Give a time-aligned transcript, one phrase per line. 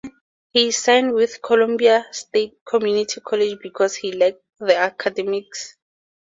[0.49, 5.77] He signed with Columbia State Community College because he liked the academics.